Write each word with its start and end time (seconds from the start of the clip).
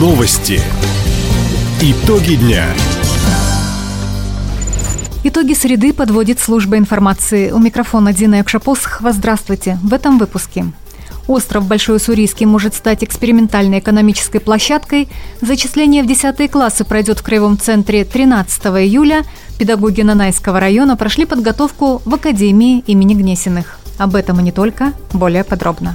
Новости. 0.00 0.58
Итоги 1.82 2.36
дня. 2.36 2.64
Итоги 5.24 5.52
среды 5.52 5.92
подводит 5.92 6.40
служба 6.40 6.78
информации. 6.78 7.50
У 7.50 7.58
микрофона 7.58 8.14
Дина 8.14 8.40
Экшапосхова. 8.40 9.12
Здравствуйте. 9.12 9.78
В 9.82 9.92
этом 9.92 10.18
выпуске. 10.18 10.64
Остров 11.26 11.66
Большой 11.66 11.96
Уссурийский 11.96 12.46
может 12.46 12.74
стать 12.74 13.04
экспериментальной 13.04 13.80
экономической 13.80 14.38
площадкой. 14.38 15.06
Зачисление 15.42 16.02
в 16.02 16.06
10 16.06 16.50
классы 16.50 16.86
пройдет 16.86 17.18
в 17.18 17.22
Краевом 17.22 17.58
центре 17.58 18.06
13 18.06 18.62
июля. 18.86 19.24
Педагоги 19.58 20.00
Нанайского 20.00 20.60
района 20.60 20.96
прошли 20.96 21.26
подготовку 21.26 22.00
в 22.06 22.14
Академии 22.14 22.82
имени 22.86 23.12
Гнесиных. 23.12 23.78
Об 23.98 24.14
этом 24.14 24.40
и 24.40 24.42
не 24.42 24.50
только, 24.50 24.94
более 25.12 25.44
подробно. 25.44 25.94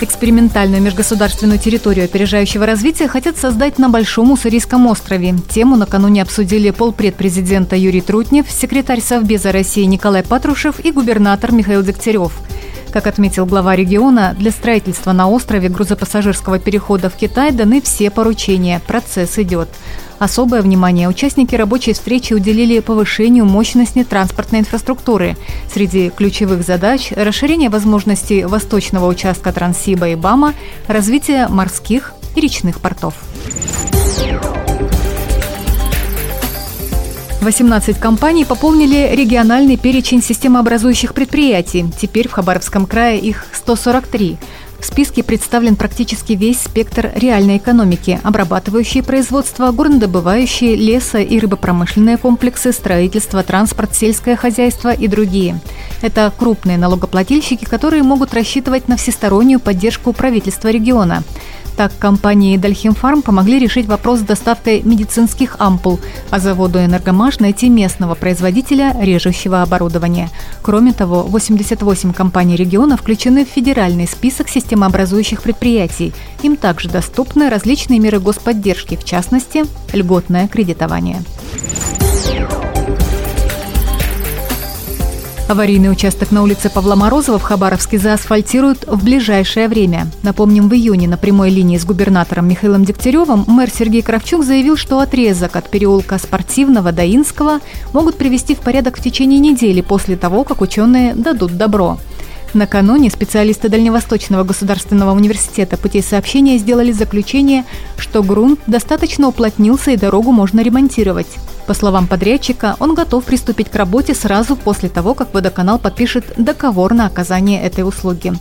Экспериментальную 0.00 0.80
межгосударственную 0.80 1.58
территорию 1.58 2.04
опережающего 2.04 2.64
развития 2.66 3.08
хотят 3.08 3.36
создать 3.36 3.78
на 3.78 3.88
Большом 3.88 4.30
Уссурийском 4.30 4.86
острове. 4.86 5.34
Тему 5.48 5.76
накануне 5.76 6.22
обсудили 6.22 6.70
полпред 6.70 7.16
президента 7.16 7.74
Юрий 7.74 8.00
Трутнев, 8.00 8.48
секретарь 8.48 9.00
Совбеза 9.00 9.50
России 9.50 9.82
Николай 9.84 10.22
Патрушев 10.22 10.78
и 10.84 10.92
губернатор 10.92 11.50
Михаил 11.50 11.82
Дегтярев. 11.82 12.32
Как 12.92 13.08
отметил 13.08 13.44
глава 13.44 13.74
региона, 13.74 14.36
для 14.38 14.52
строительства 14.52 15.12
на 15.12 15.28
острове 15.28 15.68
грузопассажирского 15.68 16.60
перехода 16.60 17.10
в 17.10 17.16
Китай 17.16 17.50
даны 17.50 17.82
все 17.82 18.10
поручения. 18.10 18.80
Процесс 18.86 19.36
идет. 19.38 19.68
Особое 20.18 20.62
внимание 20.62 21.08
участники 21.08 21.54
рабочей 21.54 21.92
встречи 21.92 22.32
уделили 22.32 22.80
повышению 22.80 23.44
мощности 23.44 24.02
транспортной 24.02 24.60
инфраструктуры. 24.60 25.36
Среди 25.72 26.10
ключевых 26.10 26.64
задач– 26.64 27.12
расширение 27.16 27.70
возможностей 27.70 28.44
восточного 28.44 29.06
участка 29.06 29.52
Транссиба 29.52 30.08
и 30.08 30.16
БАМа, 30.16 30.54
развитие 30.88 31.46
морских 31.48 32.14
и 32.34 32.40
речных 32.40 32.80
портов. 32.80 33.14
18 37.40 37.98
компаний 37.98 38.44
пополнили 38.44 39.14
региональный 39.14 39.76
перечень 39.76 40.22
системообразующих 40.22 41.14
предприятий. 41.14 41.86
Теперь 41.98 42.28
в 42.28 42.32
Хабаровском 42.32 42.84
крае 42.84 43.20
их 43.20 43.46
143. 43.52 44.36
В 44.78 44.84
списке 44.84 45.24
представлен 45.24 45.74
практически 45.74 46.34
весь 46.34 46.60
спектр 46.60 47.10
реальной 47.14 47.56
экономики, 47.56 48.20
обрабатывающие 48.22 49.02
производство, 49.02 49.70
горнодобывающие, 49.72 50.76
лесо- 50.76 51.22
и 51.22 51.38
рыбопромышленные 51.40 52.16
комплексы, 52.16 52.72
строительство, 52.72 53.42
транспорт, 53.42 53.94
сельское 53.94 54.36
хозяйство 54.36 54.92
и 54.92 55.08
другие. 55.08 55.60
Это 56.00 56.32
крупные 56.36 56.78
налогоплательщики, 56.78 57.64
которые 57.64 58.04
могут 58.04 58.32
рассчитывать 58.34 58.86
на 58.86 58.96
всестороннюю 58.96 59.58
поддержку 59.58 60.12
правительства 60.12 60.68
региона. 60.68 61.24
Так, 61.78 61.96
компании 61.96 62.56
Дальхимфарм 62.56 63.22
помогли 63.22 63.60
решить 63.60 63.86
вопрос 63.86 64.18
с 64.18 64.22
доставкой 64.22 64.82
медицинских 64.82 65.54
ампул, 65.60 66.00
а 66.28 66.40
заводу 66.40 66.80
«Энергомаш» 66.80 67.38
найти 67.38 67.68
местного 67.68 68.16
производителя 68.16 68.96
режущего 69.00 69.62
оборудования. 69.62 70.28
Кроме 70.60 70.92
того, 70.92 71.22
88 71.22 72.12
компаний 72.12 72.56
региона 72.56 72.96
включены 72.96 73.46
в 73.46 73.48
федеральный 73.48 74.08
список 74.08 74.48
системообразующих 74.48 75.40
предприятий. 75.40 76.12
Им 76.42 76.56
также 76.56 76.88
доступны 76.88 77.48
различные 77.48 78.00
меры 78.00 78.18
господдержки, 78.18 78.96
в 78.96 79.04
частности, 79.04 79.64
льготное 79.92 80.48
кредитование. 80.48 81.22
Аварийный 85.48 85.90
участок 85.90 86.30
на 86.30 86.42
улице 86.42 86.68
Павла 86.68 86.94
Морозова 86.94 87.38
в 87.38 87.42
Хабаровске 87.42 87.98
заасфальтируют 87.98 88.84
в 88.86 89.02
ближайшее 89.02 89.68
время. 89.68 90.08
Напомним, 90.22 90.68
в 90.68 90.74
июне 90.74 91.08
на 91.08 91.16
прямой 91.16 91.48
линии 91.48 91.78
с 91.78 91.86
губернатором 91.86 92.46
Михаилом 92.46 92.84
Дегтяревым 92.84 93.44
мэр 93.46 93.70
Сергей 93.70 94.02
Кравчук 94.02 94.44
заявил, 94.44 94.76
что 94.76 95.00
отрезок 95.00 95.56
от 95.56 95.70
переулка 95.70 96.18
Спортивного 96.18 96.92
до 96.92 97.06
Инского 97.06 97.60
могут 97.94 98.18
привести 98.18 98.54
в 98.54 98.58
порядок 98.58 98.98
в 98.98 99.02
течение 99.02 99.38
недели 99.38 99.80
после 99.80 100.18
того, 100.18 100.44
как 100.44 100.60
ученые 100.60 101.14
дадут 101.14 101.56
добро. 101.56 101.98
Накануне 102.54 103.10
специалисты 103.10 103.68
Дальневосточного 103.68 104.42
государственного 104.42 105.12
университета 105.12 105.76
путей 105.76 106.02
сообщения 106.02 106.56
сделали 106.58 106.92
заключение, 106.92 107.64
что 107.98 108.22
грунт 108.22 108.60
достаточно 108.66 109.28
уплотнился 109.28 109.90
и 109.90 109.96
дорогу 109.96 110.32
можно 110.32 110.60
ремонтировать. 110.60 111.28
По 111.66 111.74
словам 111.74 112.06
подрядчика, 112.06 112.76
он 112.80 112.94
готов 112.94 113.24
приступить 113.24 113.68
к 113.68 113.76
работе 113.76 114.14
сразу 114.14 114.56
после 114.56 114.88
того, 114.88 115.12
как 115.12 115.34
водоканал 115.34 115.78
подпишет 115.78 116.24
договор 116.38 116.94
на 116.94 117.04
оказание 117.04 117.62
этой 117.62 117.86
услуги. 117.86 118.32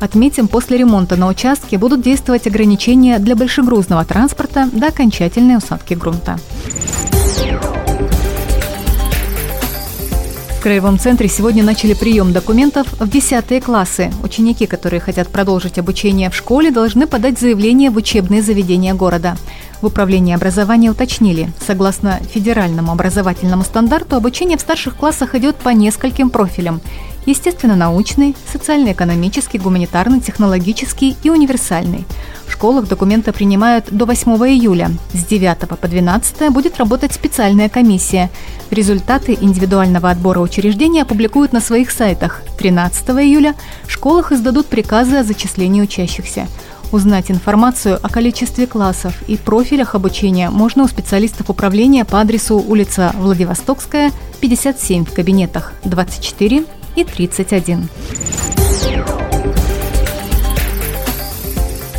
Отметим, 0.00 0.48
после 0.48 0.76
ремонта 0.76 1.16
на 1.16 1.28
участке 1.28 1.78
будут 1.78 2.02
действовать 2.02 2.46
ограничения 2.46 3.18
для 3.18 3.36
большегрузного 3.36 4.04
транспорта 4.04 4.68
до 4.70 4.88
окончательной 4.88 5.56
усадки 5.56 5.94
грунта. 5.94 6.38
Краевом 10.64 10.98
центре 10.98 11.28
сегодня 11.28 11.62
начали 11.62 11.92
прием 11.92 12.32
документов 12.32 12.86
в 12.98 13.06
10 13.06 13.62
классы. 13.62 14.10
Ученики, 14.22 14.64
которые 14.64 14.98
хотят 14.98 15.28
продолжить 15.28 15.78
обучение 15.78 16.30
в 16.30 16.34
школе, 16.34 16.70
должны 16.70 17.06
подать 17.06 17.38
заявление 17.38 17.90
в 17.90 17.98
учебные 17.98 18.40
заведения 18.40 18.94
города. 18.94 19.36
В 19.84 19.88
управлении 19.88 20.34
образования 20.34 20.90
уточнили, 20.90 21.52
согласно 21.60 22.18
федеральному 22.32 22.90
образовательному 22.90 23.64
стандарту, 23.64 24.16
обучение 24.16 24.56
в 24.56 24.62
старших 24.62 24.96
классах 24.96 25.34
идет 25.34 25.56
по 25.56 25.68
нескольким 25.68 26.30
профилям 26.30 26.80
естественно-научный, 27.26 28.34
социально-экономический, 28.50 29.58
гуманитарный, 29.58 30.22
технологический 30.22 31.18
и 31.22 31.28
универсальный. 31.28 32.06
В 32.46 32.52
школах 32.52 32.88
документы 32.88 33.32
принимают 33.32 33.86
до 33.90 34.06
8 34.06 34.32
июля. 34.48 34.90
С 35.12 35.22
9 35.24 35.68
по 35.68 35.86
12 35.86 36.50
будет 36.50 36.78
работать 36.78 37.12
специальная 37.12 37.68
комиссия. 37.68 38.30
Результаты 38.70 39.36
индивидуального 39.38 40.08
отбора 40.08 40.40
учреждения 40.40 41.02
опубликуют 41.02 41.52
на 41.52 41.60
своих 41.60 41.90
сайтах. 41.90 42.40
13 42.58 43.10
июля 43.10 43.54
в 43.84 43.90
школах 43.90 44.32
издадут 44.32 44.66
приказы 44.66 45.16
о 45.16 45.24
зачислении 45.24 45.82
учащихся. 45.82 46.48
Узнать 46.94 47.28
информацию 47.28 47.98
о 48.00 48.08
количестве 48.08 48.68
классов 48.68 49.14
и 49.26 49.36
профилях 49.36 49.96
обучения 49.96 50.48
можно 50.48 50.84
у 50.84 50.86
специалистов 50.86 51.50
управления 51.50 52.04
по 52.04 52.20
адресу 52.20 52.56
улица 52.56 53.10
Владивостокская, 53.16 54.12
57 54.40 55.04
в 55.04 55.12
кабинетах 55.12 55.72
24 55.82 56.64
и 56.94 57.02
31. 57.02 57.88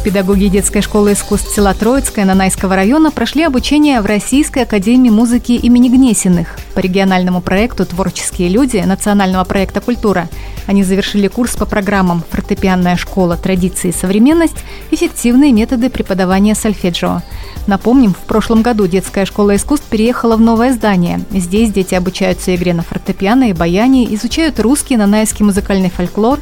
Педагоги 0.06 0.46
детской 0.46 0.82
школы 0.82 1.12
искусств 1.12 1.54
села 1.54 1.74
Троицкое 1.74 2.24
Нанайского 2.24 2.78
района 2.78 3.12
прошли 3.12 3.44
обучение 3.44 4.00
в 4.00 4.06
Российской 4.06 4.60
академии 4.60 5.10
музыки 5.10 5.52
имени 5.52 5.90
Гнесиных 5.90 6.58
по 6.74 6.80
региональному 6.80 7.42
проекту 7.42 7.86
«Творческие 7.86 8.48
люди» 8.48 8.78
национального 8.78 9.44
проекта 9.44 9.82
«Культура». 9.82 10.30
Они 10.68 10.84
завершили 10.84 11.28
курс 11.28 11.56
по 11.56 11.66
программам 11.66 12.24
«Фортепианная 12.30 12.96
школа. 12.96 13.38
Традиции 13.38 13.90
и 13.90 13.94
современность. 13.94 14.58
Эффективные 14.92 15.52
методы 15.52 15.90
преподавания 15.90 16.56
сольфеджио». 16.56 17.22
Напомним, 17.68 18.14
в 18.14 18.28
прошлом 18.28 18.62
году 18.62 18.86
детская 18.86 19.26
школа 19.26 19.56
искусств 19.56 19.88
переехала 19.90 20.36
в 20.36 20.42
новое 20.42 20.72
здание. 20.74 21.22
Здесь 21.32 21.72
дети 21.72 21.96
обучаются 21.96 22.56
игре 22.56 22.74
на 22.74 22.84
фортепиано 22.84 23.50
и 23.50 23.54
баяне, 23.54 24.14
изучают 24.16 24.60
русский, 24.60 24.98
нанайский 24.98 25.44
музыкальный 25.44 25.90
фольклор, 25.90 26.40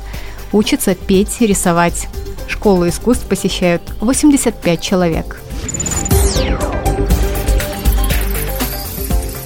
учатся 0.51 0.95
петь 0.95 1.37
и 1.39 1.47
рисовать. 1.47 2.07
Школу 2.47 2.87
искусств 2.87 3.25
посещают 3.25 3.81
85 4.01 4.81
человек. 4.81 5.39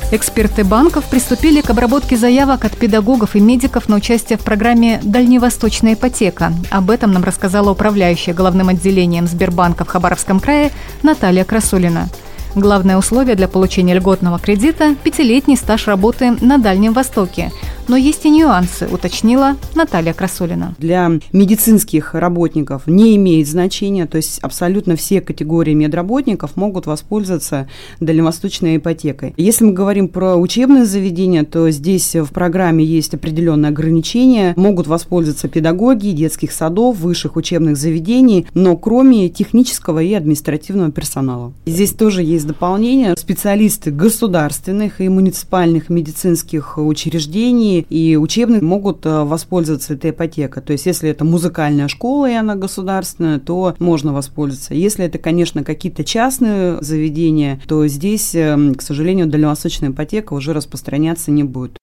Эксперты 0.09 0.63
банков 0.63 1.03
приступили 1.09 1.59
к 1.59 1.69
обработке 1.69 2.16
заявок 2.16 2.63
от 2.63 2.78
педагогов 2.78 3.35
и 3.35 3.41
медиков 3.41 3.90
на 3.90 3.97
участие 3.97 4.37
в 4.37 4.41
программе 4.41 5.02
«Дальневосточная 5.03 5.96
ипотека». 5.96 6.53
Об 6.72 6.91
этом 6.91 7.11
нам 7.11 7.26
рассказала 7.26 7.72
управляющая 7.72 8.34
главным 8.34 8.70
отделением 8.70 9.28
Сбербанка 9.28 9.84
в 9.84 9.90
Хабаровском 9.90 10.40
крае 10.40 10.72
Наталья 11.03 11.43
Красулина. 11.43 12.08
Главное 12.55 12.97
условие 12.97 13.35
для 13.35 13.49
получения 13.49 13.96
льготного 13.96 14.40
кредита– 14.40 14.96
пятилетний 15.03 15.58
стаж 15.58 15.87
работы 15.87 16.37
на 16.40 16.58
Дальнем 16.58 16.93
Востоке– 16.93 17.52
но 17.87 17.95
есть 17.95 18.25
и 18.25 18.29
нюансы, 18.29 18.87
уточнила 18.87 19.55
Наталья 19.75 20.13
Красулина. 20.13 20.75
Для 20.78 21.11
медицинских 21.31 22.13
работников 22.13 22.84
не 22.87 23.16
имеет 23.16 23.47
значения, 23.47 24.05
то 24.05 24.17
есть 24.17 24.39
абсолютно 24.39 24.95
все 24.95 25.22
категории 25.22 25.73
медработников 25.73 26.55
могут 26.55 26.85
воспользоваться 26.85 27.67
дальневосточной 27.99 28.78
ипотекой. 28.78 29.34
Если 29.37 29.66
мы 29.66 29.73
говорим 29.73 30.07
про 30.07 30.35
учебные 30.35 30.85
заведения, 30.85 31.43
то 31.43 31.69
здесь 31.69 32.16
в 32.16 32.28
программе 32.28 32.84
есть 32.84 33.13
определенные 33.13 33.69
ограничения. 33.69 34.53
Могут 34.55 34.87
воспользоваться 34.87 35.47
педагоги 35.47 36.09
детских 36.09 36.51
садов, 36.51 36.97
высших 36.99 37.35
учебных 37.35 37.78
заведений, 37.78 38.47
но 38.53 38.75
кроме 38.75 39.29
технического 39.29 40.01
и 40.01 40.13
административного 40.13 40.91
персонала. 40.91 41.53
Здесь 41.66 41.91
тоже 41.91 42.23
есть 42.23 42.47
дополнение. 42.47 43.16
Специалисты 43.17 43.91
государственных 43.91 45.01
и 45.01 45.09
муниципальных 45.09 45.90
медицинских 45.90 46.78
учреждений 46.78 47.77
и 47.82 48.18
учебных 48.18 48.62
могут 48.62 49.06
э, 49.06 49.24
воспользоваться 49.24 49.94
этой 49.94 50.12
ипотекой. 50.12 50.64
То 50.64 50.74
есть, 50.74 50.85
если 50.85 51.09
это 51.09 51.26
музыкальная 51.26 51.88
школа, 51.88 52.29
и 52.29 52.34
она 52.34 52.56
государственная, 52.56 53.40
то 53.40 53.76
можно 53.79 54.14
воспользоваться. 54.14 54.74
Если 54.74 55.06
это, 55.06 55.18
конечно, 55.18 55.64
какие-то 55.64 56.03
частные 56.03 56.82
заведения, 56.82 57.59
то 57.68 57.85
здесь, 57.88 58.34
эм, 58.35 58.76
к 58.76 58.82
сожалению, 58.82 59.28
дальневосточная 59.28 59.90
ипотека 59.90 60.34
уже 60.34 60.53
распространяться 60.53 61.32
не 61.32 61.44
будет. 61.44 61.78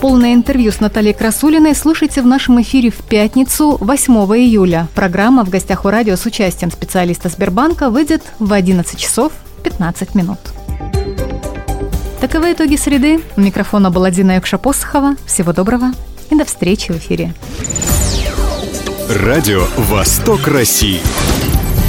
Полное 0.00 0.34
интервью 0.34 0.70
с 0.70 0.78
Натальей 0.78 1.12
Красулиной 1.12 1.74
слушайте 1.74 2.22
в 2.22 2.26
нашем 2.26 2.62
эфире 2.62 2.90
в 2.90 2.98
пятницу, 2.98 3.76
8 3.80 4.14
июля. 4.36 4.86
Программа 4.94 5.44
«В 5.44 5.50
гостях 5.50 5.84
у 5.84 5.88
радио» 5.88 6.14
с 6.14 6.24
участием 6.24 6.70
специалиста 6.70 7.28
Сбербанка 7.28 7.90
выйдет 7.90 8.22
в 8.38 8.52
11 8.52 8.96
часов 8.96 9.32
15 9.64 10.14
минут. 10.14 10.38
Таковы 12.28 12.52
итоги 12.52 12.76
среды. 12.76 13.20
У 13.36 13.40
микрофона 13.40 13.90
была 13.90 14.10
Дина 14.10 14.36
Юкша-Посохова. 14.36 15.16
Всего 15.24 15.54
доброго 15.54 15.92
и 16.28 16.36
до 16.36 16.44
встречи 16.44 16.92
в 16.92 16.98
эфире. 16.98 17.32
Радио 19.08 19.64
«Восток 19.78 20.46
России». 20.46 21.00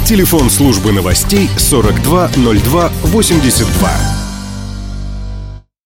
Телефон 0.06 0.48
службы 0.48 0.92
новостей 0.92 1.50
420282. 1.58 4.19